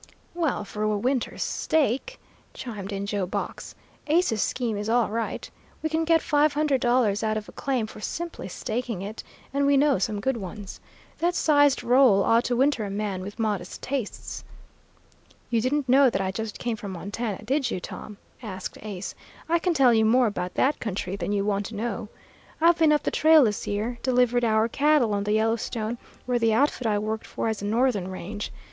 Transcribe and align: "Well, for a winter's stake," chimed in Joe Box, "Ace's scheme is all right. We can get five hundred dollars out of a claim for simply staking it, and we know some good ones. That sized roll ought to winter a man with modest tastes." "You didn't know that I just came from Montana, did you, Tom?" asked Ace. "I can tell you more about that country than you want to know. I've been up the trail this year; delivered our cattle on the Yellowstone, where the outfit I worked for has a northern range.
"Well, 0.33 0.65
for 0.65 0.81
a 0.81 0.97
winter's 0.97 1.43
stake," 1.43 2.19
chimed 2.55 2.91
in 2.91 3.05
Joe 3.05 3.27
Box, 3.27 3.75
"Ace's 4.07 4.41
scheme 4.41 4.75
is 4.75 4.89
all 4.89 5.09
right. 5.11 5.47
We 5.83 5.89
can 5.89 6.05
get 6.05 6.23
five 6.23 6.53
hundred 6.53 6.81
dollars 6.81 7.21
out 7.21 7.37
of 7.37 7.47
a 7.47 7.51
claim 7.51 7.85
for 7.85 8.01
simply 8.01 8.47
staking 8.47 9.03
it, 9.03 9.23
and 9.53 9.67
we 9.67 9.77
know 9.77 9.99
some 9.99 10.19
good 10.19 10.37
ones. 10.37 10.79
That 11.19 11.35
sized 11.35 11.83
roll 11.83 12.23
ought 12.23 12.45
to 12.45 12.55
winter 12.55 12.83
a 12.83 12.89
man 12.89 13.21
with 13.21 13.37
modest 13.37 13.83
tastes." 13.83 14.43
"You 15.51 15.61
didn't 15.61 15.87
know 15.87 16.09
that 16.09 16.19
I 16.19 16.31
just 16.31 16.57
came 16.57 16.77
from 16.77 16.93
Montana, 16.93 17.43
did 17.43 17.69
you, 17.69 17.79
Tom?" 17.79 18.17
asked 18.41 18.79
Ace. 18.83 19.13
"I 19.47 19.59
can 19.59 19.75
tell 19.75 19.93
you 19.93 20.03
more 20.03 20.25
about 20.25 20.55
that 20.55 20.79
country 20.79 21.15
than 21.15 21.31
you 21.31 21.45
want 21.45 21.67
to 21.67 21.75
know. 21.75 22.09
I've 22.59 22.79
been 22.79 22.91
up 22.91 23.03
the 23.03 23.11
trail 23.11 23.43
this 23.43 23.67
year; 23.67 23.99
delivered 24.01 24.43
our 24.43 24.67
cattle 24.67 25.13
on 25.13 25.25
the 25.25 25.33
Yellowstone, 25.33 25.99
where 26.25 26.39
the 26.39 26.55
outfit 26.55 26.87
I 26.87 26.97
worked 26.97 27.27
for 27.27 27.45
has 27.45 27.61
a 27.61 27.65
northern 27.65 28.07
range. 28.09 28.51